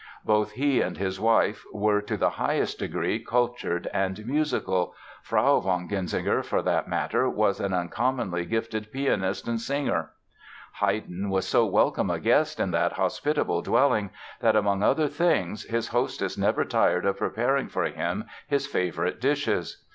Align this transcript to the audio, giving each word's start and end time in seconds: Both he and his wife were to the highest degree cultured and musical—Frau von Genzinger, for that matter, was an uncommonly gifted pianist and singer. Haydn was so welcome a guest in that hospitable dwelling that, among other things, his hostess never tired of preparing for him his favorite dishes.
Both 0.25 0.53
he 0.53 0.81
and 0.81 0.97
his 0.97 1.19
wife 1.19 1.63
were 1.71 2.01
to 2.01 2.17
the 2.17 2.31
highest 2.31 2.79
degree 2.79 3.19
cultured 3.23 3.87
and 3.93 4.25
musical—Frau 4.25 5.59
von 5.59 5.87
Genzinger, 5.87 6.41
for 6.43 6.63
that 6.63 6.87
matter, 6.87 7.29
was 7.29 7.59
an 7.59 7.71
uncommonly 7.71 8.45
gifted 8.45 8.91
pianist 8.91 9.47
and 9.47 9.61
singer. 9.61 10.09
Haydn 10.79 11.29
was 11.29 11.47
so 11.47 11.67
welcome 11.67 12.09
a 12.09 12.19
guest 12.19 12.59
in 12.59 12.71
that 12.71 12.93
hospitable 12.93 13.61
dwelling 13.61 14.09
that, 14.39 14.55
among 14.55 14.81
other 14.81 15.07
things, 15.07 15.65
his 15.65 15.89
hostess 15.89 16.35
never 16.35 16.65
tired 16.65 17.05
of 17.05 17.19
preparing 17.19 17.67
for 17.69 17.83
him 17.85 18.25
his 18.47 18.65
favorite 18.65 19.21
dishes. 19.21 19.85